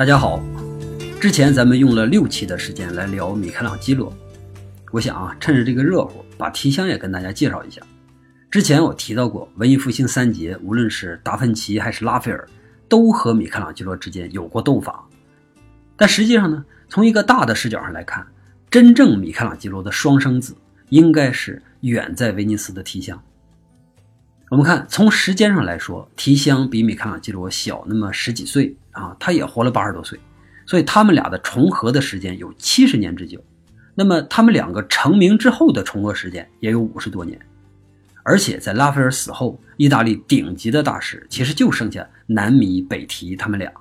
[0.00, 0.42] 大家好，
[1.20, 4.10] 之前咱们用了六期的时间来聊米开朗基罗，
[4.92, 7.82] 我想啊，趁着这个热乎，把提香也跟大家介绍一下。
[8.50, 12.48] 之前我提到过，文艺复兴三杰，无论是达芬奇还是拉斐尔，
[12.88, 15.06] 都和米开朗基罗之间有过斗法。
[15.98, 18.26] 但实际上呢，从一个大的视角上来看，
[18.70, 20.56] 真正米开朗基罗的双生子
[20.88, 23.22] 应该是远在威尼斯的提香。
[24.48, 30.18] 我们看，从时间上来说，提香比米开朗基罗小那么十几岁啊，他也活了八十多岁，
[30.66, 33.42] 所以他们俩的重合的时间有七十年之久。
[33.94, 37.38] 那么他们两个成名之后的重合时间也有五十多年。
[38.22, 43.72] 而且在拉斐尔死后，意大利顶级的大师其实就剩下南米、北提他们俩。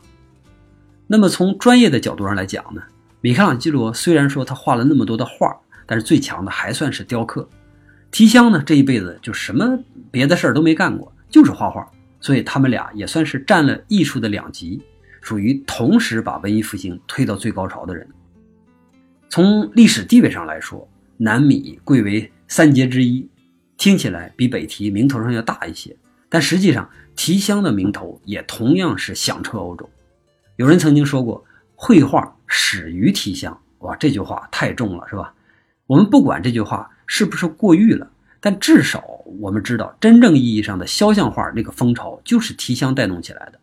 [1.08, 2.82] 那么从专业的角度上来讲呢，
[3.22, 7.48] 米开朗基罗虽然说他画了那么多的画，但是最强的还算是雕刻。
[8.12, 9.78] 提香呢，这一辈子就什么
[10.10, 11.88] 别的事儿都没干过，就是画画，
[12.20, 14.82] 所以他们俩也算是占了艺术的两极，
[15.22, 18.08] 属于同时把文艺复兴推到最高潮的人。
[19.30, 23.28] 从历史地位上来说，南米贵为三杰之一，
[23.78, 25.95] 听起来比北提名头上要大一些，
[26.30, 29.89] 但实际上提香的名头也同样是响彻欧洲。
[30.58, 31.44] 有人曾经说过，
[31.76, 35.33] 绘画始于提香，哇，这句话太重了，是吧？
[35.88, 36.89] 我们不管这句话。
[37.11, 38.08] 是不是过誉了？
[38.39, 39.04] 但至少
[39.39, 43.59] 我们知道，真正意义上的肖像画那个风潮就是提香带动起来的。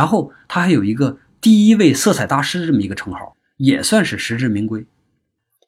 [0.00, 4.86] 然后他还有一个第一位色彩大师这么一个称号，也算是实至名归。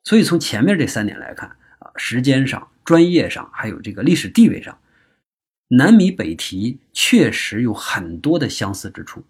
[0.05, 4.79] 所以从前面这三点来看啊，时间上、专业上，还有这个历史地位上，
[5.69, 9.23] 南米北提确实有很多的相似之处。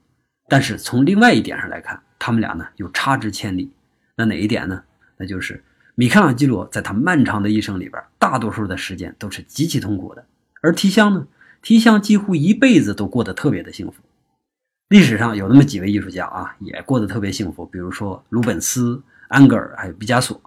[0.48, 3.72] 但是从另外一点上来看，他们俩呢又差之千里。
[4.16, 4.84] 那哪一点呢？
[5.16, 5.64] 那就是。
[5.96, 10.24] 米开朗基罗在他漫长的一生里边，大多数的时间都是极其痛苦的，
[10.60, 11.26] 而提香呢，
[11.60, 14.00] 提香几乎一辈子都过得特别的幸福。
[14.92, 20.38] 历史上有那么几位艺术家啊，也过得特别幸福，比如说鲁本斯、安格尔还有毕加索。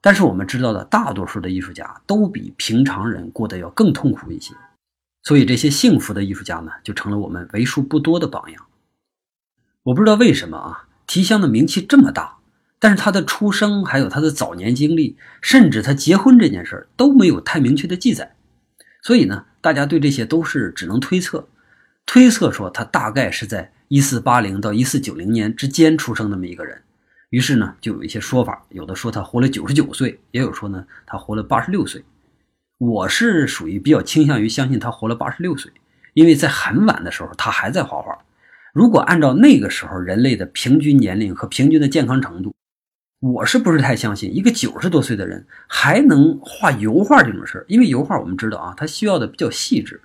[0.00, 4.52] 但是我们知道的大多数的艺术家都比平常人过得要更痛苦一些，
[5.22, 8.66] 所以这些幸福的艺术家呢，就成了我们为数不多的榜样。
[9.84, 12.38] 我不知道为什么啊，提香的名气这么大。
[12.80, 18.34] 但是他的出生，还有他的早年经历，甚至他结婚这件事儿都没有太明确的记载，
[19.00, 21.46] 所以呢，大家对这些都是只能推测，
[22.06, 26.80] 推测说他大概是在一四八零到一四九零年之间出生那么一个人。
[27.30, 32.04] 于是呢，就有一些说法，有的说他活了九十九岁，也有说呢他活了八十六岁。
[32.78, 35.72] 我是属于比较倾向于相信他活了八十六岁，
[36.12, 38.16] 因为在很晚的时候他还在画画。
[38.72, 42.54] 如果按照那个时候人类的平均年龄和平均的健康程度，
[43.20, 47.64] 我是不是太相信一个九十多岁的人还能画油画这种事儿？
[47.68, 50.00] 因为油画我们知道啊，它需要的比较细致。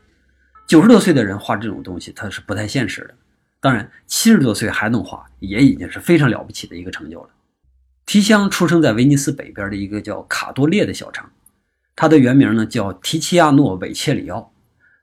[0.70, 3.16] 九十多岁的人画这种东西，他是不太现实的。
[3.60, 7.30] 当然，七十多岁还能画，也已经是非常了不起的一个成就了。
[8.06, 11.28] 提香出生在威尼斯北边的一个叫卡多列的小城，
[11.96, 14.54] 他的原名呢叫提奇亚诺·韦切里奥。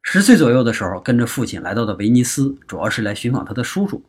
[0.03, 4.05] 十岁左右的时候，跟着父亲来到了威尼斯，主要是来寻访他的叔叔。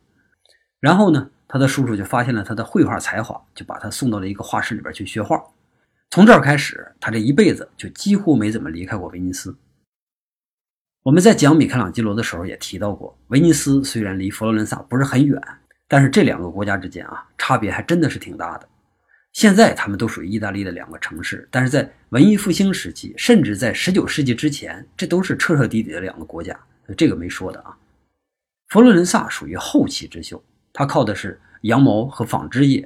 [0.79, 1.31] 然后呢？
[1.47, 5.41] 他的叔叔就发现了他的绘画才华，就把他送到了一个画室里边去学画。
[6.11, 9.55] 从这儿开始，他这一辈子就几乎没怎么离开过威尼斯。
[11.07, 15.41] 我们在讲米开朗基罗的时候也提到过，威尼斯虽然离佛罗伦萨不是很远，
[15.87, 18.67] 但是这两个国家之间啊，差别还真的是挺大的。
[19.31, 26.53] 现在他们都属于意大利的两个城市，但是在文艺复兴时期，甚至在19世纪之前，这都是彻彻底底的两个国家。
[26.97, 27.73] 这个没说的啊。
[28.67, 30.43] 佛罗伦萨属于后起之秀。
[30.73, 32.85] 它靠的是羊毛和纺织业，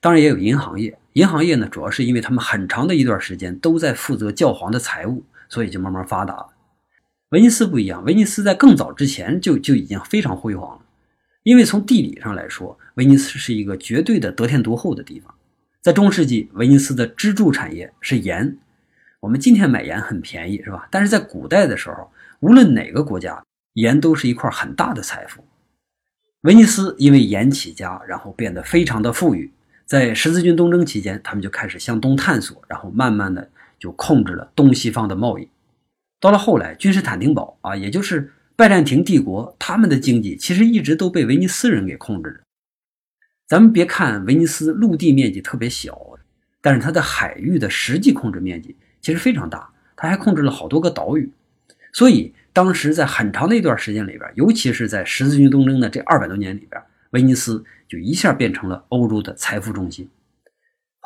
[0.00, 0.96] 当然也有银行业。
[1.14, 6.52] 银行业呢，主要是因为他们很长的一段时间都在负责教皇的财务，所以就慢慢发达了。
[7.36, 10.82] 威尼斯不一样，威尼斯在更早之前就就已经非常辉煌了。
[11.42, 15.34] 因为从地理上来说，威尼斯是一个绝对的得天独厚的地方。
[15.82, 18.56] 在中世纪，威尼斯的支柱产业是盐。
[19.20, 20.88] 我们今天买盐很便宜，是吧？
[20.90, 22.10] 但是在古代的时候，
[22.40, 23.44] 无论哪个国家，
[23.74, 25.44] 盐都是一块很大的财富。
[26.44, 29.52] 威尼斯因为盐起家，然后变得非常的富裕。
[29.84, 35.46] 在十字军东征期间，他们就开始向东探索，然后慢慢的就控制了东西方的贸易。
[36.26, 42.40] 到了后来，君士坦丁堡啊，也就是拜占庭帝国，他们的经济其实一直都被威尼斯人给控制着。
[43.46, 45.96] 咱们别看威尼斯陆地面积特别小，
[46.60, 51.30] 但是它的海域的实际控制面积其实非常大，它还控制了好多个岛屿，
[51.92, 52.34] 所以。
[52.52, 60.08] 当时在很长的一段时间里边，尤其是在十字军东征的这二百多年里边，威尼斯就一下变成了欧洲的财富中心。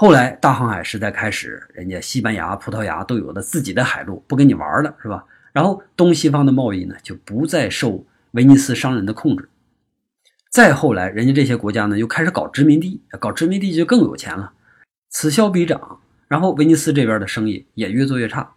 [0.01, 5.27] 后来大航海时代开始，人家西班牙、葡萄牙都有了自己的海路，不跟你玩了，是吧？
[5.53, 9.51] 然后东西方的贸易呢，就不再受威尼斯商人的控制。
[10.49, 14.55] 再后来，人家这些国家呢又开始搞殖民地，搞殖民地就更有钱了，
[15.11, 16.01] 此消彼长。
[16.29, 18.55] 然后威尼斯这边的生意也越做越差。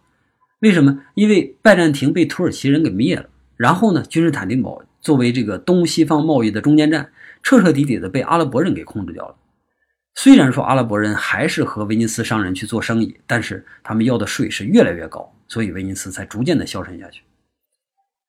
[0.60, 1.02] 为什么？
[1.14, 7.10] 因为拜占庭被土耳其人给灭了，然后呢，君士坦丁堡作为这个东西方贸易的中间站，
[7.42, 9.36] 彻彻底底的被阿拉伯人给控制掉了。
[10.14, 17.22] 虽然说阿拉伯人还是和威尼斯商人去做生意，但是他们要的税是越来越高，所以威尼斯才逐渐的消沉下去。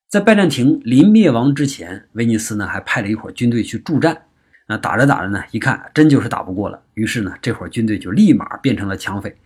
[0.08, 4.22] 在拜占庭临灭亡之前，威尼斯呢还派了一伙军队去助战。
[4.68, 9.36] 那打着打着呢，一看真就是打不过了，于是呢这伙军队就立马变成了抢匪，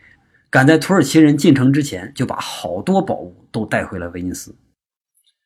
[0.48, 4.56] 赶在土耳其人进城之前，就把好多宝物都带回了威尼斯。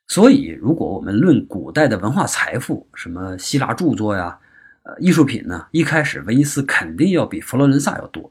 [0.06, 4.38] 所以，如果我们论古代的文化财富，什么希腊著作呀，
[4.84, 8.30] 呃，艺术品呢，一开始威尼斯肯定要比佛罗伦萨要多。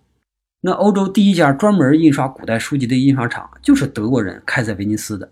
[0.62, 5.32] 那欧洲第一家专门印刷古代书籍的印刷厂，就是德国人开在威尼斯的。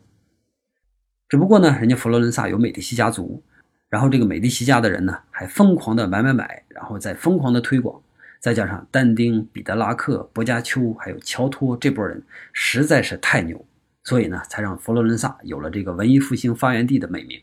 [1.29, 3.41] 只不过呢，人家佛罗伦萨有美第奇家族，
[3.87, 8.01] 然后这个美第奇家的人呢，还疯狂的买买买，然后再疯狂的推广，
[8.39, 13.63] 再加上但丁、彼得拉克、薄伽丘还有乔托这波人实在是太牛，
[14.03, 17.39] 所以呢，才让佛罗伦萨有了这个文艺复兴发源地的美名。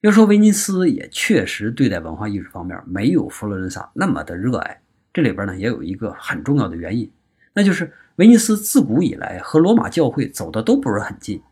[0.00, 4.80] 要说威尼斯也确实对待文化艺术方面没有佛罗伦萨那么的热爱，
[5.12, 7.10] 这里边呢也有一个很重要的原因，
[7.52, 11.42] 那就是威尼斯自古以来和罗马教会走的都不是很近。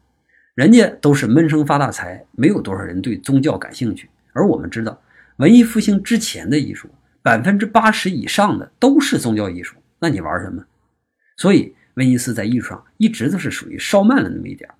[0.54, 4.08] 人家都是闷声发大财，没有多少人对宗教感兴趣。
[4.32, 4.96] 而我们知道，
[5.38, 6.88] 文艺复兴之前的艺术，
[7.22, 9.76] 百分之八十以上的都是宗教艺术。
[9.98, 10.64] 那你玩什么？
[11.36, 14.70] 所以，威尼斯在艺术上一直都是属于稍慢了那么一点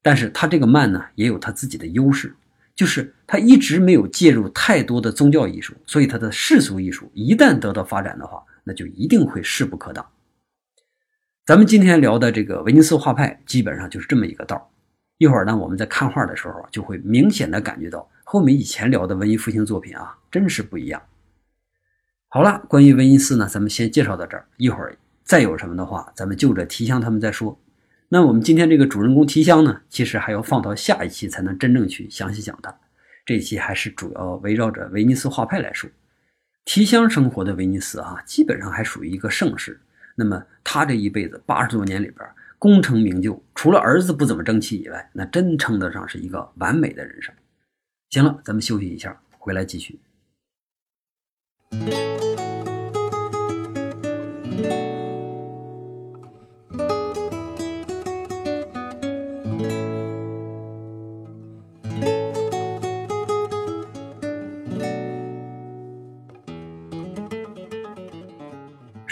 [0.00, 2.34] 但是它这个慢呢，也有它自己的优势，
[2.80, 10.06] 就是他一直没有介入太多的宗教艺术，所以他的世俗艺术一旦得到发展的话，那就一定会势不可挡。
[11.44, 14.72] 咱们今天聊的这个威尼斯画派，基本上就是这么一个道。
[15.18, 21.02] 一会儿呢，我们在看画的时候，就会明显的感觉到和我们以前聊的文艺复兴作品啊，真是不一样。
[22.28, 24.46] 好了，关于威尼斯呢，咱们先介绍到这儿。
[24.56, 27.60] 一会儿再有什么的话，咱们就着提香他们再说。
[28.12, 32.76] 那我们今天这个主人公提香呢，其实还要放到下一期才能真正去详细讲他。
[33.24, 35.88] 这一期还是主要围绕着威尼斯画派来说。
[36.64, 39.80] 提香生活的威尼斯啊，基本上还属于一个盛世。
[40.16, 42.28] 那么他这一辈子八十多年里边。
[42.58, 47.34] 功成名就，除了儿子不怎么争气以外，那真称得上是一个完美的人生。
[48.10, 49.98] 行了，咱们休息一下，回来继续。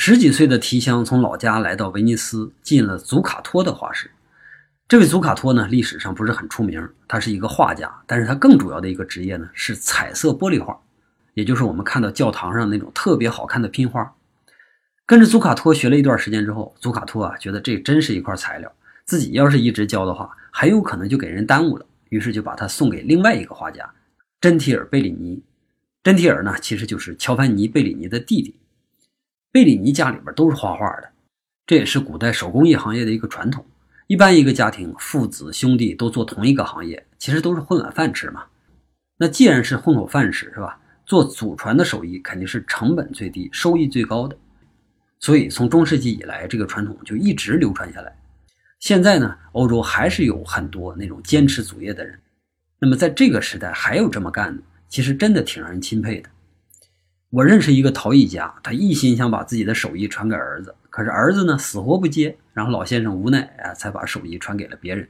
[0.08, 4.10] 十几岁的提香从老家来到威尼斯，进了祖卡托的画室。
[4.88, 10.81] 这位祖卡托呢，历史上不是很出名，他是一个画家，但是他更主要的一个职业呢是彩色玻璃画，
[11.34, 14.15] 也就是我们看到教堂上那种特别好看的拼花。
[15.05, 18.72] 跟着祖卡托学了一段时间之后，祖卡托啊觉得这真是一块材料，
[19.05, 23.86] 自己要是一直教的话，很有可能就给人耽误了，于是就把他送给另外一个画家
[24.41, 25.43] 真提尔贝里尼。
[26.03, 28.55] 真提尔呢，其实就是乔凡尼贝里尼的弟弟。
[29.50, 31.08] 贝里尼家里边都是画画的，
[31.67, 33.64] 这也是古代手工艺行业的一个传统。
[34.06, 38.44] 一般一个家庭父子兄弟都做同一个行业，其实都是混碗饭吃嘛。
[39.17, 40.78] 那既然是混口饭吃，是吧？
[41.06, 44.36] 做祖传的手艺肯定是成本最低、收益最高的。
[45.19, 48.14] 所以从中世纪以来，这个传统就一直流传下来。
[48.81, 52.19] 现在呢，欧洲还是有很多那种坚持祖业的人。
[52.78, 56.28] 那么在这个时代还有这么干的，其实真的挺让人钦佩的。
[57.31, 65.06] 我认识一个陶艺家，他一心想把自己的手艺传给儿子，可是儿子呢死活不接，然后老先生无奈啊，才把手艺传给了别人。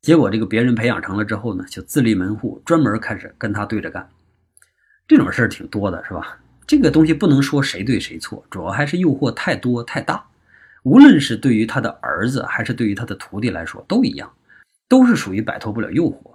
[0.00, 4.08] 结果这个别人培养成了之后呢，就自立门户，专门开始跟他对着干。
[5.06, 6.38] 这种事儿挺多的，是吧？
[6.66, 10.24] 这个东西不能说谁对谁错，主要还是诱惑太多太大。
[10.82, 14.32] 无论是对于他的儿子，还是对于他的徒弟来说，都一样，
[14.88, 16.32] 都是属于摆脱不了诱惑。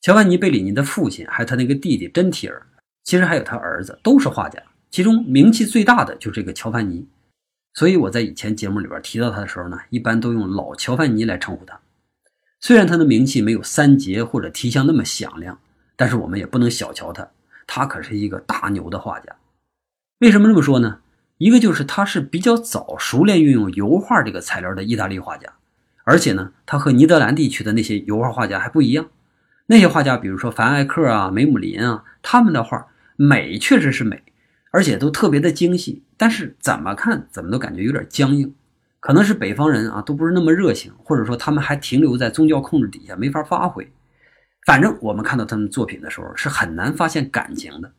[0.00, 2.64] 乔万尼·贝里尼的父亲，还有他那个弟弟真提尔。
[3.10, 7.08] 其实还有他儿子，都是画家，其中名气最大的就是这个乔凡尼。
[7.74, 11.80] 所以我在以前节目里边提到他的时候呢，一般都用老乔凡尼来称呼他。
[12.60, 15.58] 虽然他的名气没有三杰或者提香那么响亮，
[15.96, 17.28] 但是我们也不能小瞧他，
[17.66, 19.34] 他可是一个大牛的画家。
[20.20, 21.00] 为什么这么说呢？
[21.38, 25.52] 一个就是他是比较早熟练运用油画这个材料的意大利画家，
[26.04, 29.08] 而且呢，他和尼德兰地区的那些油画画家还不一样。
[29.66, 32.88] 那些画家，比如说凡艾克啊、梅姆林啊，他们的画
[33.22, 34.22] 美确实是美，
[34.70, 38.54] 而且都特别的精细，但是怎么看怎么都感觉有点僵硬，
[38.98, 43.86] 可能是北方人啊都不是那么热情，或者说他们还停留在宗教控制底下没法发挥。
[44.64, 47.92] 反正我们看到他们作品的时候是很难发现感情的。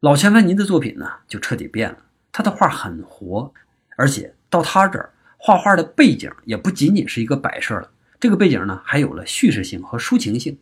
[0.00, 1.98] 老钱凡尼的作品呢就彻底变了，
[2.32, 3.52] 他的画很活，
[3.96, 7.88] 而且到他这儿画画的背景也不仅仅是一个摆设了，
[8.18, 10.58] 这个背景呢还有了叙事性和抒情性。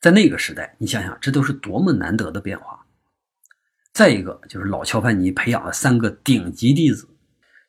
[0.00, 2.85] 在那个时代，你想想，这都是多么难得的变化。
[3.96, 7.08] 再一个就是老乔凡尼培养了三个顶级弟子，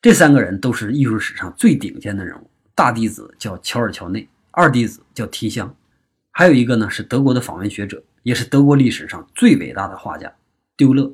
[0.01, 2.51] 这三个人都是艺术史上最顶尖的人物。
[2.75, 5.73] 大弟子叫乔尔乔内，二弟子叫提香，
[6.31, 10.29] 还有一个呢是德国的访问学者，也是德国历史上最伟大的画家
[10.75, 11.13] 丢勒。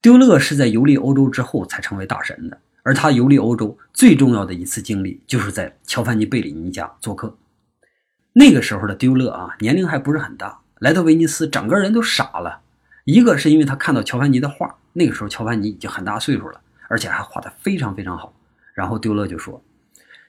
[0.00, 7.36] 丢勒是在游历欧洲之后才成为大神的，而他游历欧洲最重要的一次经历就是在乔凡尼贝里尼家做客。
[8.32, 12.60] 那个时候的丢勒啊，年龄还不是很大，来到威尼斯，整个人都傻了。
[13.10, 16.60] 一个是因为他看到乔凡尼的画，那个时候乔凡尼已经很大岁数了，
[16.90, 18.38] 而且还画得非常非常好。
[18.74, 19.64] 然后丢勒就说：“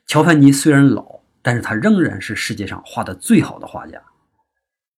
[0.07, 4.01] 乔凡尼虽然老，但是他仍然是世界上画的最好的画家。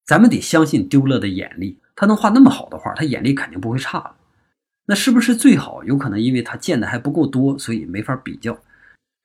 [0.06, 4.16] 咱们得相信丢勒的眼力，他能画那么好的画，他眼力肯定不会差了。
[4.86, 5.84] 那是不是最好？
[5.84, 8.56] 有可能因为他见的还不够多，所以没法比较。”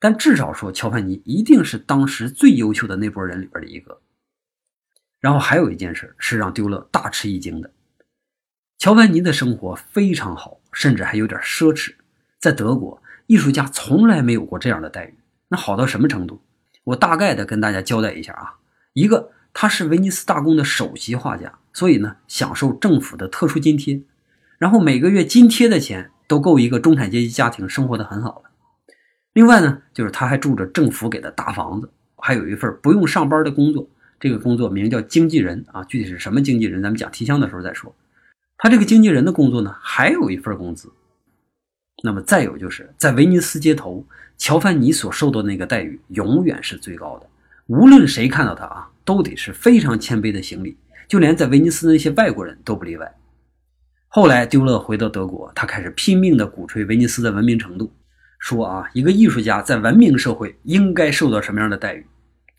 [0.01, 4.01] 但至少说，乔凡尼一定是当时最优秀的那波人里边的一个。
[5.19, 7.71] 然后还有一件事是让丢勒大吃一惊的：
[8.77, 11.95] 乔凡尼的生活非常好，甚至还有点奢侈。
[12.39, 15.15] 在德国，艺术家从来没有过这样的待遇。
[15.47, 16.39] 那好到什么程度？
[16.83, 18.53] 我大概的跟大家交代一下啊。
[18.93, 23.99] 一个，他是威尼斯大公的首席画家，所以呢，享受政府的特殊津贴，
[24.59, 28.51] 然后每个月津贴的钱都够一个中产阶级家庭生活的很好了。
[29.33, 33.89] 另外呢，就是他还住着政府给的大房子，还有一份不用上班的工作。
[34.19, 37.93] 这个工作名叫经纪人啊，具体是什么经纪人，咱们讲提香的时候再说。
[38.57, 40.91] 他这个经纪人的工作呢，还有一份工资。
[42.03, 44.05] 那么再有就是在威尼斯街头，
[44.37, 47.27] 乔凡尼所受的那个待遇永远是最高的，
[47.67, 53.15] 无论谁看到他啊，都得是非常谦卑的行礼，就连在威尼斯的那些外国人都不例外。
[54.07, 57.91] 后来丢勒回到德国，他开始拼命地鼓吹威尼斯的文明程度。
[58.39, 62.05] 说啊，一个艺术家在文明社会应该受到什么样的待遇？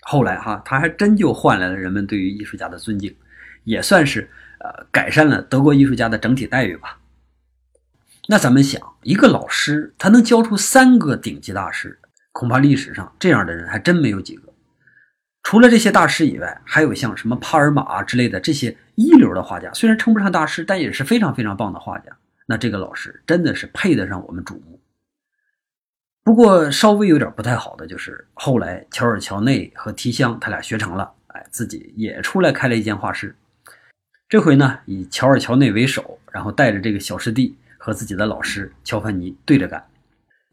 [0.00, 3.14] 后来哈，他还真就换来了人们对于艺术家的尊敬，
[3.62, 4.28] 也算是
[4.60, 6.98] 呃改善了德国艺术家的整体待遇吧。
[8.28, 11.98] 那咱们想，一个老师他能教出三个顶级大师，
[12.32, 14.52] 恐怕历史上这样的人还真没有几个。
[15.42, 22.14] 除了这些大师以外，还有像什么帕尔玛之类的这些一流的画家，虽然称不上大师，但也是非常非常棒的画家。
[22.44, 24.78] 那这个老师真的是配得上我们瞩目。
[26.22, 33.34] 不过稍微有点不太好的就是，后来乔尔乔内和提香他俩学成了，哎，自己也出来开了一间画室。
[34.28, 39.82] 这回呢，以乔尔乔内为首，然后带着这个小师弟和自己的老师乔凡尼对着干。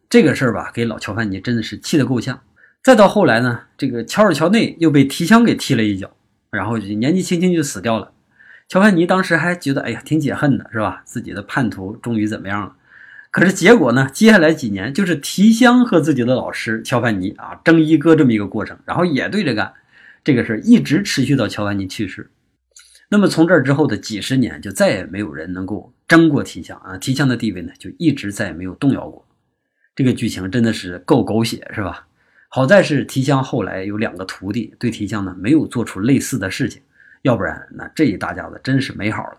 [0.09, 2.39] 这个事儿吧，给老乔凡尼真的是气得够呛。
[2.81, 6.09] 再到后来呢，这个乔尔乔内又被提香给踢了一脚，
[6.51, 8.13] 然后年纪轻轻就死掉了。
[8.69, 11.01] 乔凡尼当时还觉得，哎呀，挺解恨的，是吧？
[11.03, 12.73] 自己的叛徒终于怎么样了？
[13.29, 14.09] 可是结果呢？
[14.13, 19.73] 接下来几年就是提香和自己的老师乔凡尼啊争一哥这么一个过程，然后也对着干，
[20.23, 22.29] 这个事一直持续到乔凡尼去世。
[23.09, 29.25] 那么从这之后的几十年，就再也没有人能够争过提香啊，提香的地位呢就一直再也没有动摇过。
[29.95, 32.07] 这个剧情真的是够狗血，是吧？
[32.49, 36.81] 好在是提香后来有两个徒弟，对提香呢没有做出类似的事情，
[37.21, 39.37] 要不然那这一大家子真是没好了。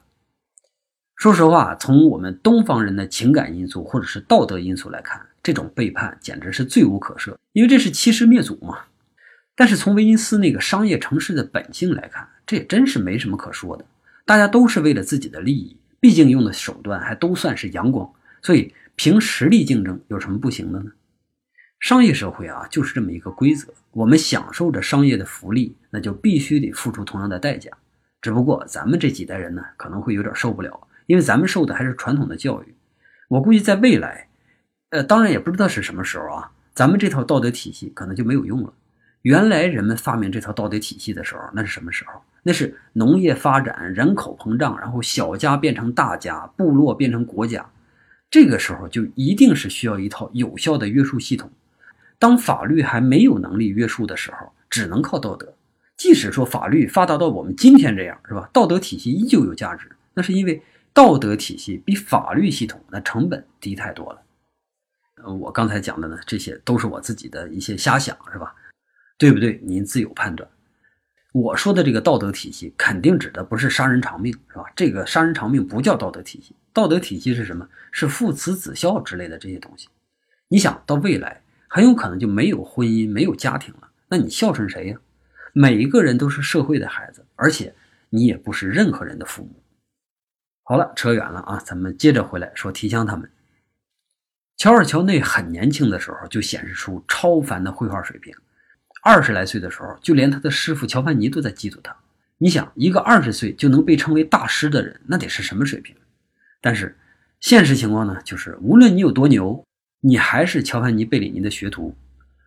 [1.16, 8.80] 说实话，从我们东方人的情感因素或者是道德因素来看，这种背叛简直是罪无可赦，因为这是欺师灭祖嘛。
[9.54, 13.84] 但是从威尼斯那个商业城市的本性来看，这也真是没什么可说的。
[14.24, 18.10] 大家都是为了自己的利益，毕竟用的手段还都算是阳光，
[18.40, 20.92] 所以凭实力竞争有什么不行的呢？
[21.80, 23.72] 商业社会啊，就是这么一个规则。
[23.92, 27.70] 我们享受着商业的福利，那就必须得付出同样的代价。
[28.22, 30.88] 只不过咱们这几代人呢，可能会有点受不了。
[31.06, 32.74] 因为咱们受的还是传统的教育，
[33.28, 34.28] 我估计在未来，
[34.90, 38.72] 呃，当然也不知道是什么时候啊，咱们这套道德体系可能就没有用了。
[39.22, 42.20] 原来人们发明这套道德体系的时候，那是什么时候？
[42.46, 47.68] 那是农业发展、人口膨胀，然后小家变成大家，部落变成国家，
[48.30, 51.50] 这个时候就一定是需要一套有效的约束系统。
[52.20, 55.52] 当法律还没有能力约束的时候，只能靠道德。
[55.96, 58.48] 即使说法律发达到我们今天这样，是吧？
[58.52, 60.62] 道德体系依旧有价值，那是因为。
[60.94, 64.22] 道德体系比法律系统那成本低太多了。
[65.30, 68.54] 我刚才讲的呢，这些都是我自己的一些瞎想，是吧？
[69.18, 69.60] 对不对？
[69.62, 70.48] 您自有判断。
[71.36, 74.64] 我说的这个道德体系，肯定指的不是杀人偿命，是吧？
[74.74, 76.56] 这个杀人偿命不叫道德体系。
[76.72, 77.68] 道德体系是什么？
[77.92, 79.86] 是父慈子孝之类的这些东西。
[80.48, 84.96] 你想到未来，很有可能就没有婚姻，没有家庭了，那你孝顺谁呀？
[85.52, 87.74] 每一个人都是社会的孩子，而且
[88.08, 89.62] 你也不是任何人的父母。
[90.62, 93.30] 好了，扯远了啊，咱们接着回来说提香他们。
[94.56, 98.34] 乔尔乔内很年轻的时候就显示出超凡的绘画水平，
[99.06, 101.94] 二十来岁的时候，就连他的师傅乔凡尼都在嫉妒他。
[102.38, 105.94] 你想，一个二十岁就能被称为大师的人，那得是什么水平？
[106.60, 106.98] 但是
[107.38, 109.64] 现实情况呢，就是无论你有多牛，
[110.00, 111.96] 你还是乔凡尼·贝里尼的学徒。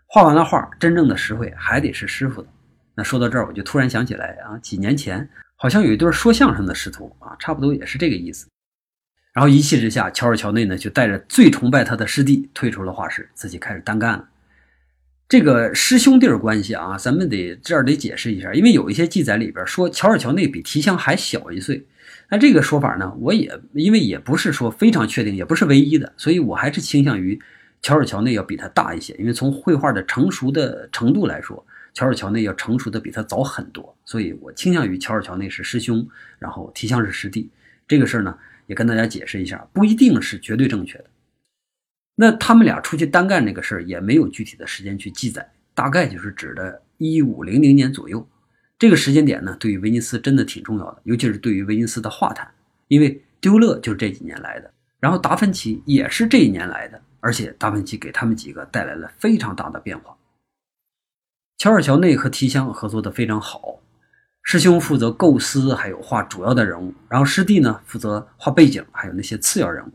[0.05, 2.49] 画完了画，真正的实惠还得是师傅的。
[2.93, 8.49] 那说到这儿，我就突然想起来啊，几年前好像有一对说相声的师徒啊，差不多也是这个意思。
[9.31, 14.27] 然后一气之下，乔尔乔内呢就带着最崇拜他的师弟退出了画室，自己开始单干了。
[15.29, 21.85] 这个师兄弟关系啊，咱们得这儿得解释一下，因为有一些记载里边说乔尔乔内比提香还小一岁。
[22.31, 27.39] 那这个说法呢，我也因为也不是说非常确定，也不是唯一的，所以我还是倾向于
[27.83, 36.03] 乔尔乔内要比他大一些，因为从绘画的成熟的程度来说，乔尔乔内要成熟的比他早很多，所以我倾向于乔尔乔内是师兄，
[36.39, 37.47] 然后提香是师弟。
[37.87, 38.35] 这个事儿呢。
[38.65, 41.05] 也跟大家解释一下，不一定是绝对正确的。
[42.21, 48.27] 那他们俩出去单干这个事儿也没有具体的时间去记载，大概就是指的一五零零年左右。
[48.77, 52.45] 这个时间点呢，对于威尼斯真的挺重要的，尤其是对于威尼斯的画坛，
[52.89, 60.13] 因为丢勒就是这几年来的，然后达芬奇也是这一年来的，而且达芬奇给他们几个带来了非常大的变化。
[61.57, 63.79] 乔尔乔内和提香合作的非常好。
[64.43, 69.91] 师兄负责构思，还有画主要的人物，然后师弟呢负责画背景，还有那些次要人物。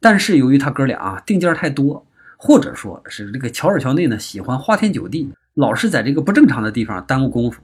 [0.00, 2.04] 但是由于他哥俩啊定件太多，
[2.36, 7.60] 或者说是这个乔尔乔内呢喜欢花天酒地，老是在这个不正常的地方耽误功夫，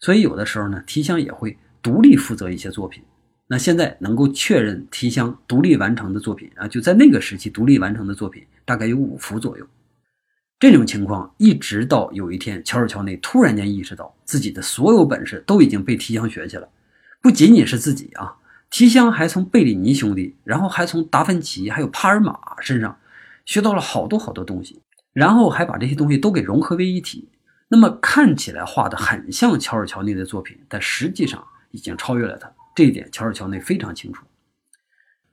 [0.00, 3.02] 所以有的时候呢提香也会独立负责一些作品。
[3.50, 9.66] 那现在能够确认提香独立完成的作品啊，就在那个时期独立完成的作品大概有五幅左右。
[10.58, 16.68] 这种情况一直到有一天，乔尔乔内突然间意识到自己的所有本事都已经被提香学去了，
[17.22, 18.34] 不仅仅是自己啊，
[18.70, 22.98] 提香还从贝里尼兄弟，然后还从达芬奇还有帕尔马身上
[23.46, 27.28] 学到了好多好多东西，然后还把这些东西都给融合为一体。
[27.68, 32.50] 那么看起来画的很像乔尔乔内的作品，但实际上已经超越了他。
[32.74, 34.24] 这一点乔尔乔内非常清楚。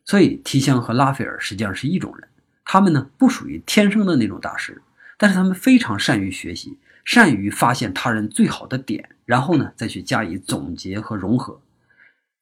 [0.03, 2.27] 所以提香和拉斐尔实际上是一种人，
[2.63, 4.81] 他们呢不属于天生的那种大师。
[5.17, 11.61] 但是他们非常善于学习，善于发现他人最好的点，然后呢再去加以总结和融合。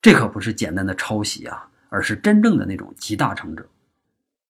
[0.04, 3.66] 这可不是简单的抄袭啊，而是真正的那种集大成者。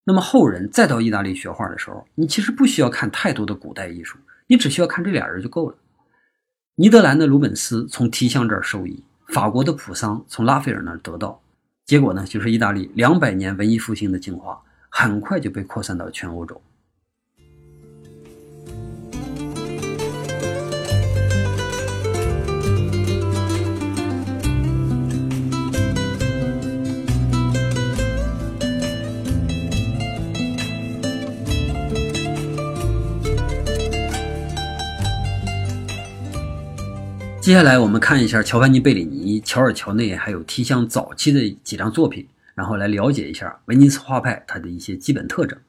[0.04, 5.76] 那么后人再到意大利学画的时候，你其实不需要看太多的古代艺术，你只需要看这俩人就够了。
[6.74, 11.40] 尼德兰的鲁本斯从提香这儿受益，法国的普桑从拉斐尔那儿得到，
[11.86, 16.60] 结果呢就是意大利两百年文艺复兴的精华，很快就被扩散到全欧洲。
[37.44, 42.26] 接下来我们看一下乔凡尼·贝里尼、乔尔乔内还有提香早期的几张作品，
[42.56, 45.60] 然后来了解一下威尼斯画派它的一些基本特征。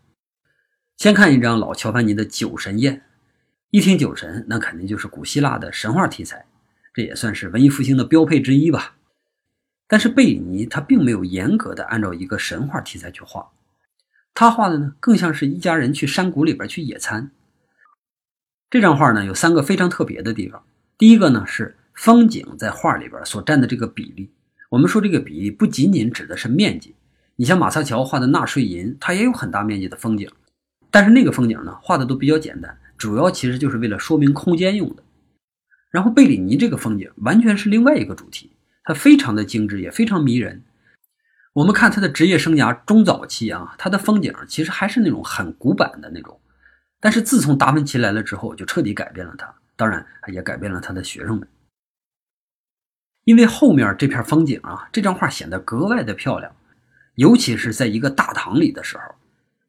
[0.96, 2.98] 先看一张老乔凡尼的《酒神宴》，
[3.70, 6.46] 一听酒神，那肯定就是古希腊的神话题材，
[6.94, 8.94] 这也算是文艺复兴的标配之一吧。
[9.88, 13.50] 但是贝里尼他并没有严格的按照一个神话题材去画，
[14.32, 17.32] 他画的呢更像是一家人去山谷里边去野餐。
[18.70, 20.62] 这张画呢有三个非常特别的地方。
[20.96, 24.30] 第一个呢是风景在画里边所占的这个比例。
[24.70, 26.94] 我们说这个比例不仅仅指的是面积，
[27.37, 30.28] 你像马萨乔画的纳税银，它也有很大面积的风景，
[30.90, 35.02] 但是那个风景呢画的都比较简单，主要其实就是为了说明空间用的。
[35.90, 38.52] 然后贝里尼这个风景完全是另外一个主题，
[38.85, 40.62] 它非常的精致，也非常迷人。
[41.52, 46.40] 我们看他的职业生涯中早期啊，他的风景其实还是那种很古板的那种，
[46.98, 49.54] 但是自从达芬奇来了之后，就彻底改变了他。
[49.76, 51.48] 当然，也改变了他的学生们，
[53.24, 56.54] 因为后面这片风景啊，这张画显得格外的漂亮，
[57.16, 59.02] 尤其是在一个大堂里的时候，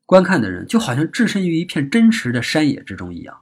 [0.06, 3.36] 观看的人就好像置身于一片真实的山野之中一样，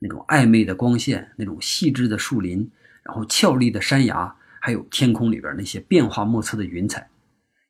[0.00, 2.70] 那种暧昧的光线，那种细致的树林，
[3.04, 7.08] 然后俏丽的山崖，还有天空里边那些变化莫测的云彩，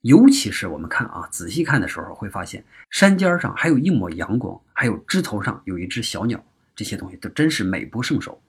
[0.00, 6.42] 尤其是我们看啊，仔细看的时候会发现，山尖上还有一抹阳光，还有枝头上有一只小鸟。
[6.80, 8.40] 这些东西都真是美不胜收，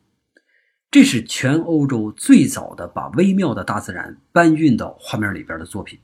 [0.89, 5.99] 这是全欧洲最早的把微妙的大自然搬运到画面里边的作品。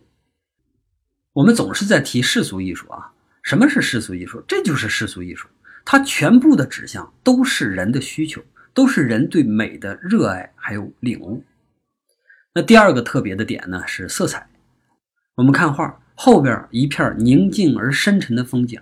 [1.32, 3.14] 我们总是在提世俗艺术啊，
[3.44, 4.44] 什么是世俗艺术？
[4.46, 5.48] 这就是世俗艺术，
[5.86, 11.42] 它全部的指向都是人的需求，都是人对美的热爱还有领悟。
[12.54, 14.50] 那第二个特别的点呢是色彩。
[15.36, 18.82] 我们看画后边一片宁静而深沉的风景，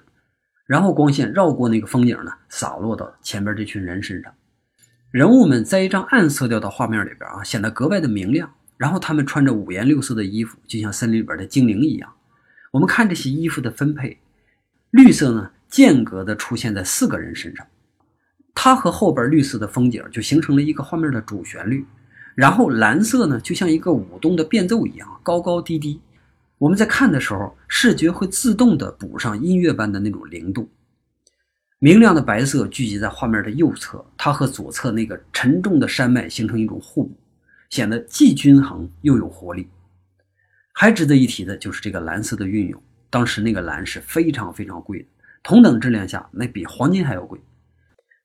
[0.65, 4.34] 然后光线绕过那个风景呢，洒落到前边这群人身上。
[5.12, 8.51] 人物们在一张暗色调的画面里边啊，显得格外的明亮。
[8.78, 12.12] 然后他们穿着五颜六色的衣服，就像森林里边的精灵一样。
[12.71, 14.17] 我们看这些衣服的分配，
[14.91, 17.65] 绿色呢间隔的出现在四个人身上，
[18.54, 21.86] 它和后边绿色的风景就形成了一个画面的主旋律。
[22.36, 26.01] 然后蓝色呢就像一个舞动的变奏一样，高高低低。
[26.58, 30.68] 我们在看的时候，视觉会自动的补上音乐般的那种灵动。
[31.80, 37.15] 明亮的白色聚集在画面的右侧，它和左侧那个沉重的山脉形成一种互补。
[37.72, 39.68] 显得既均衡又有活力。
[40.72, 45.06] 还值得一提的就是这个蓝色的运用，当时那个蓝是非常非常贵的，
[45.44, 47.41] 同等质量下那比黄金还要贵。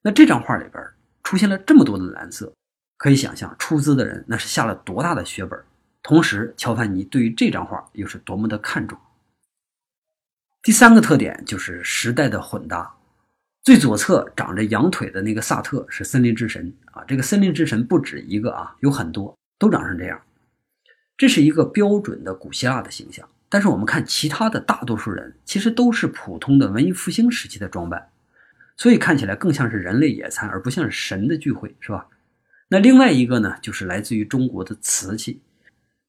[0.03, 0.85] 那这张画里边
[1.25, 2.53] 出现了这么多的蓝色，
[2.97, 5.59] 可以想象出资的人那是下了多大的血本。
[6.03, 8.99] 同时，乔凡尼对于这张画又是多么的看重。
[10.63, 12.95] 第三个特点就是时代的混搭。
[13.63, 20.21] 最左侧长着羊腿的那个萨特是森林之神啊，这个森林之神不止一个啊，有很多都长成这样。
[21.19, 23.29] 这是一个标准的古希腊的形象。
[23.51, 28.11] 但是我们看其他的大多数人，其实都是普通的文艺复兴时期的装扮，
[28.77, 32.07] 所以看起来更像是人类野餐，而不像是神的聚会，是吧？
[32.69, 35.43] 那另外一个呢，就是来自于中国的瓷器，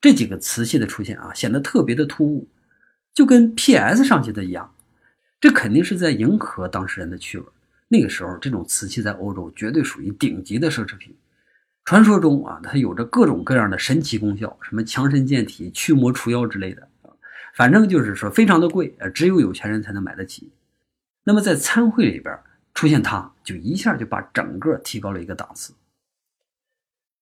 [0.02, 2.48] 这几个瓷器的出现啊，显得特别的突兀，
[3.14, 4.04] 就跟 P.S.
[4.04, 4.74] 上去的一样。
[5.40, 7.46] 这肯定是在迎合当事人的趣味。
[7.88, 11.16] 那个时候，这种瓷器在欧洲绝对属于顶级的奢侈品。
[11.86, 16.88] 传说中啊，它有着各种各样的神奇功效，什么强身健体、驱魔除妖之类的。
[17.56, 20.52] 反正就是说非常的贵，只有有钱人才能买得起。
[21.24, 22.36] 那么在参会里边
[22.74, 25.74] 出现它，就一下就把整个提高了一个档次。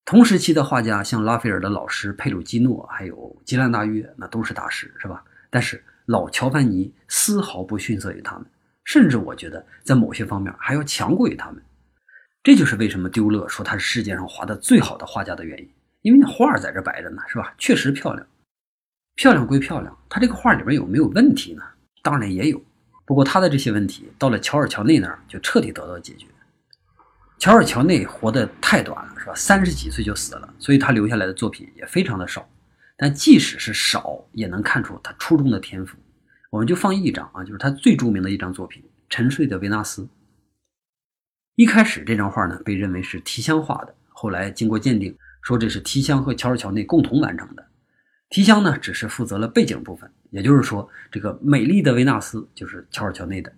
[0.10, 5.24] 同时期的画家，像拉斐尔的老师佩鲁基诺，还有吉兰大约，那都是大师，是吧？
[5.52, 5.80] 但是。
[6.08, 8.46] 老乔凡尼丝毫不逊色于他们，
[8.84, 11.62] 甚至我觉得在某些方面还要强过于他们。
[12.42, 15.70] 这就是为什么丢勒说他是世界上画的最好的画家的原因。
[16.02, 17.54] 因为那画在这摆着呢，是吧？
[17.60, 18.26] 确实漂亮，
[19.14, 21.62] 漂亮归漂亮，他这个画里边有没有问题呢？
[22.02, 22.60] 当然也有。
[23.06, 26.26] 不过他的这些问题到了乔尔乔内那儿就彻底得到解决。
[27.40, 29.34] 乔尔乔内活得太短了，是吧？
[29.34, 32.48] 三十几岁就死了，所以他留下来的作品也非常的少。
[32.98, 35.98] 但即使是少，也能看出他出众的天赋。
[36.50, 40.02] 我们就放一张啊，就是他最著名的一张作品《沉睡的维纳斯》。
[41.56, 47.66] 一开始这张画呢，被认为是提香画的，后来经过鉴定，说这是提香和乔尔乔内共同完成的。
[48.30, 53.54] 提香呢，只是负责了背景部分，也就是说，这个美丽的维纳斯就是乔尔乔内的。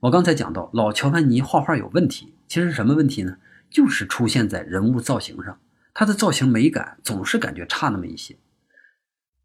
[0.00, 3.38] 我刚才讲到老乔凡尼画画有问题，其实什么问题呢？
[3.70, 5.58] 就是出现在人物造型上，
[5.94, 8.36] 他的造型美感总是感觉差那么一些。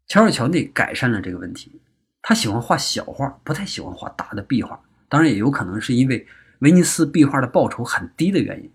[0.06, 1.80] 乔尔乔内改善了这个问题，
[2.20, 4.78] 他喜欢画小画，不太喜欢画大的壁画。
[5.08, 6.26] 当然，也有可能是因为
[6.58, 8.70] 威尼斯壁画的报酬很低的原因，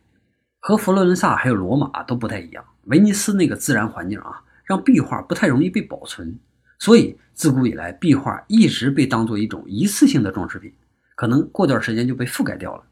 [0.61, 2.65] 和佛罗伦萨还有罗马都不太一样。
[2.85, 6.35] 威尼斯那个自然环境啊，让壁画不太容易被保存，
[6.79, 10.73] 所以自古以来，壁画一直被当做一种一次性的装饰品，
[11.13, 12.83] 可能过段时间就被覆盖掉了。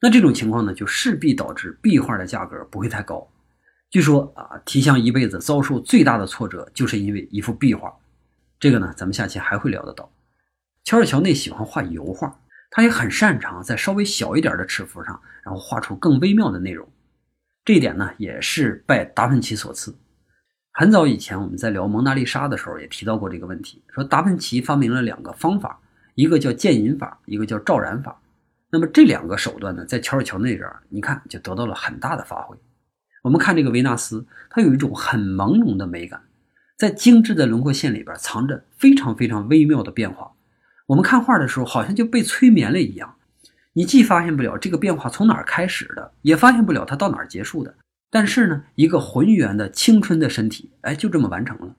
[0.00, 3.28] 那这种情况呢，就势必导致壁画的价格不会太高。
[3.90, 7.92] 据说啊，提香一辈子遭受最大的挫折，就是因为一幅壁画。
[8.58, 10.10] 这个呢，咱们下期还会聊得到。
[10.84, 16.88] 乔尔乔内喜欢画油画，他也很擅长在稍微小一点的尺幅上，然后画出更微妙的内容。
[17.64, 19.94] 这一点呢，也是拜达芬奇所赐。
[20.72, 25.78] 很早以前，我们在聊蒙娜丽莎的时候，也提到过这个问题，说达芬奇发明了两个方法，
[26.14, 28.18] 一个叫渐隐法，一个叫照染法。
[28.70, 32.56] 那么这两个手段呢，在乔尔乔内这儿，你看就得到了很大的发挥。
[33.22, 36.22] 我们看这个维纳斯，它有一种很朦胧的美感，
[36.78, 40.32] 在精致的轮廓线里边藏着非常非常微妙的变化。
[40.86, 43.16] 我们看画的时候，好像就被催眠了一样。
[43.72, 47.74] 你既发现不了这个变化从哪儿开始的，也发现不了它到哪儿结束的。
[48.10, 51.76] 但是呢，一个浑圆的青春的身体，哎，就这么完成了。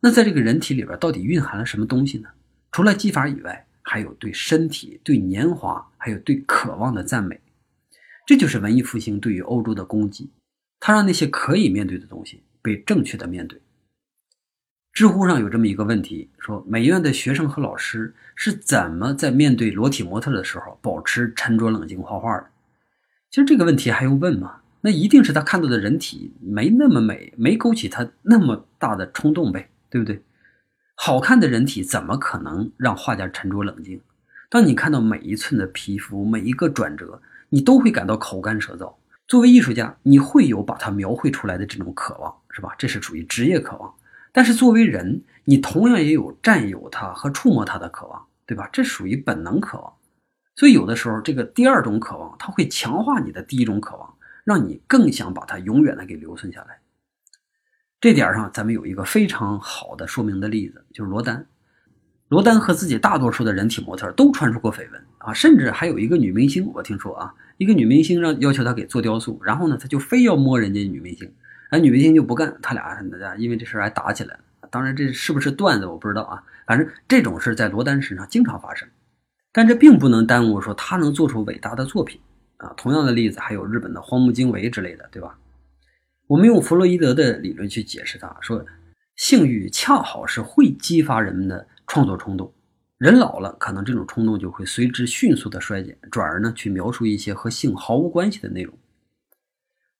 [0.00, 2.28] 那在这个人体里边，到底蕴含了什么东西呢？
[2.72, 7.38] 除了技法以外，还有对身体、对年华，还有对渴望的赞美。
[8.26, 10.30] 这就是文艺复兴对于欧洲的攻击，
[10.80, 13.60] 它让那些可以面对的东西被正确的面对。
[14.94, 22.46] 知乎上有这么一个问题，说美院的学生和老师是怎么在面对裸体模特的时候保持沉着冷静画画的？
[23.28, 24.62] 其实这个问题还用问吗？
[24.80, 30.22] 那一定是他看到的人体没那么美，没勾起他那么大的冲动呗，对不对？
[31.04, 34.00] 好看的人体怎么可能让画家沉着冷静？
[34.48, 37.20] 当你看到每一寸的皮肤，每一个转折。
[37.48, 38.94] 你都会感到口干舌燥。
[39.26, 42.72] 作为艺术家，你会有把它描绘出来的这种渴望，是吧？
[42.78, 43.92] 这是属于职业渴望。
[44.30, 48.70] 但是作为人，你同样也有占有它和触摸它的渴望，对吧？
[48.72, 49.92] 这属于本能渴望。
[50.54, 56.78] 所以有的时候，这个第二种渴望，它会强化你的第一种渴望，让你更想把它永远的给留存下来。
[58.02, 61.46] 这点上，咱们有一个非常好的说明的例子，就是罗丹。
[62.26, 71.32] 罗丹和自己大多数的人体模特都传出过绯闻啊，甚至还有一个女明星，我听说啊，一个女明星让要求他给做雕塑，然后呢，他就非要摸人家女明星。
[71.70, 73.00] 哎，女明星就不干，他俩
[73.38, 74.68] 因为这事还打起来了。
[74.68, 76.42] 当然，这是不是段子我不知道啊。
[76.66, 78.88] 反正这种事在罗丹身上经常发生，
[79.52, 82.20] 但这并不能耽误说他能做出伟大的作品
[82.56, 82.74] 啊。
[82.76, 85.38] 同样的例子还有日本的荒木经惟之类的，对吧？
[86.32, 88.64] 我们用弗洛伊德的理论去解释他，说
[89.16, 92.50] 性欲恰好是会激发人们的创作冲动。
[92.96, 98.72] 人老了，可能这种冲动就会随之迅速的衰减，转而呢去描述一些和性毫无关系的内容。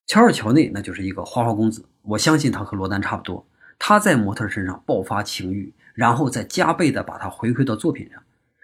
[0.06, 3.46] 乔尔乔内那就是一个花花公子，我相信他和罗丹差不多。
[3.78, 8.22] 他在模特身上爆发情欲，然后再加倍的把它回馈到作品上。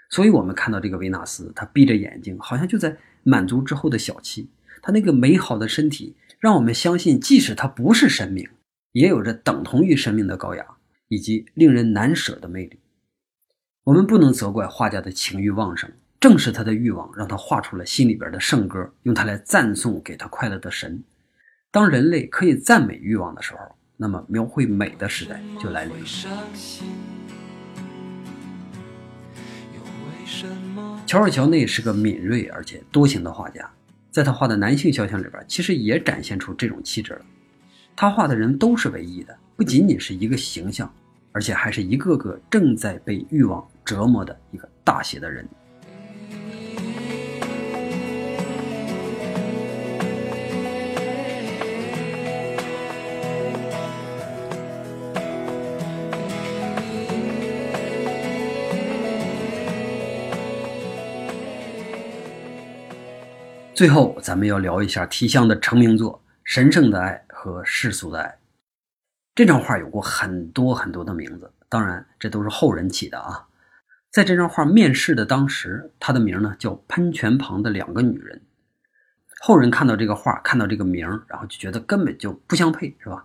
[0.09, 4.47] 所以，我们看到这个维纳斯，他闭着眼睛，好像就在满足之后的小憩。
[4.81, 8.49] 他那个美好的身体，让我们相信，即使他不是神明，
[8.93, 10.65] 也有着等同于神明的高雅
[11.09, 12.79] 以及令人难舍的魅力。
[13.85, 21.03] 我们不能责怪画家的情欲旺盛，正是他的欲望让他画出了心里边的圣歌，用它来赞颂给他快乐的神。
[21.71, 23.59] 当人类可以赞美欲望的时候，
[23.97, 26.05] 那么描绘美的时代就来临了。
[31.07, 33.71] 乔尔乔内是个敏锐而且多情的画家，
[34.11, 37.21] 在他画的男性肖像里边，其实也展现出这种气质了。
[37.95, 40.93] 他画的人都是唯一的，不仅仅是一个形象，
[41.33, 45.47] 而且还是一个个正在被欲望折磨的一个大写的人。
[63.79, 68.29] 最后，咱们要聊一下提香的成名作《神圣的爱和世俗的爱》。
[69.37, 73.47] 这张画有过很多很多的名字，当然这都是后人起的啊。
[74.11, 78.39] 在这张画面世的当时，他的名呢叫《喷泉旁的两个女人》。
[79.47, 83.25] 后人看到这个画，看到这个名，然后就觉得根本就不相配，是吧？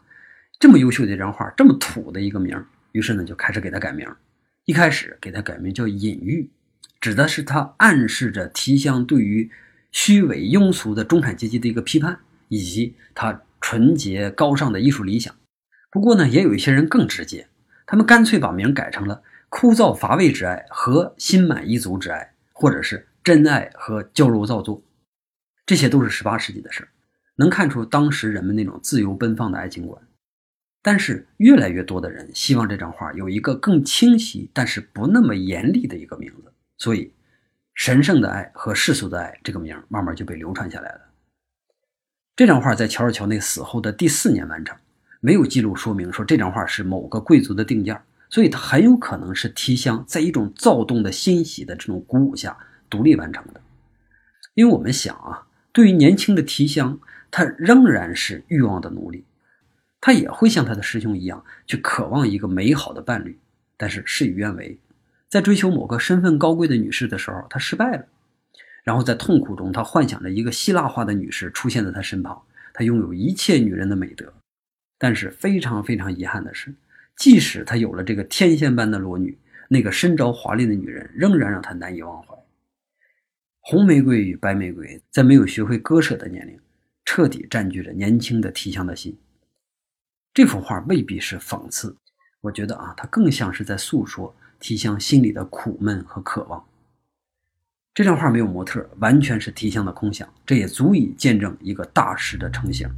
[0.60, 4.08] 这么优秀的一张画，这么土的一个名，于是呢就开始给他改名。
[4.66, 6.52] 一开始给他改名叫“隐喻”，
[7.02, 9.50] 指的是他暗示着提香对于。
[9.94, 15.34] 虚伪庸俗的中产阶级的一个批判，以及他纯洁高尚的艺术理想。
[15.90, 17.48] 不过呢，也有一些人更直接，
[17.86, 24.84] 他们干脆把名改成了“枯燥乏味之爱”和“心满意足之爱”，或者是“真爱”和“矫揉造作”。
[25.66, 26.90] 这些都是十八世纪的事，
[27.36, 30.02] 能看出当时人们那种自由奔放的爱情观。
[30.82, 37.14] 但是，越来越多的人希望这张画有一个更清晰，但是不那么严厉的一个名字，所以。
[37.74, 41.02] 神圣的爱和世俗的爱这个名慢慢就被流传下来了。
[42.36, 44.78] 这张画在乔尔乔内死后的第四年完成，
[45.20, 52.58] 没有记录说明说这张画是某个贵族的定件，所以它很有可能是提香在一种躁动的欣喜的这种鼓舞下
[52.90, 53.62] 独立完成的。
[54.54, 57.00] 因为我们想啊，对于年轻的提香，
[57.32, 59.26] 他仍然是欲望的奴隶，
[60.00, 63.40] 他也会像他的师兄一样去渴望一个美好的伴侣，
[63.78, 64.80] 但是事与愿违。
[65.34, 68.06] 在追求某个身份高贵的女士的时候，他失败了。
[68.84, 72.40] 然后在痛苦中，他幻想着一个希腊化的女士出现在他身旁，
[72.72, 74.32] 他拥有一切女人的美德。
[75.00, 76.72] 但是非常非常遗憾的是，
[77.16, 79.36] 即使他有了这个天仙般的裸女，
[79.70, 82.38] 那个身着华丽的女人仍然让他难以忘怀。
[83.62, 86.60] 红玫瑰与白玫瑰，在没有学会割舍的年龄，
[87.06, 89.18] 彻底占据着年轻的提香的心。
[90.32, 91.98] 这幅画未必是讽刺，
[92.40, 94.36] 我觉得啊，它更像是在诉说。
[94.64, 96.64] 提香心里的苦闷和渴望。
[97.94, 102.90] 这张画没有模特，完全是提香的空想，这也足以见证一个大师的成型。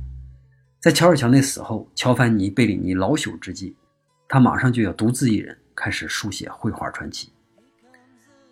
[0.80, 3.76] 在乔尔乔内死后，乔凡尼·贝里尼老朽之际，
[4.30, 7.34] 他马上就要独自一人开始书写绘画传奇。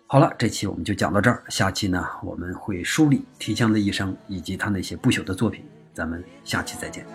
[0.08, 7.06] 好了，这期我们就讲到这儿，下期呢我们会梳理提香的一生以及他那些不朽的作品，咱们下期再见。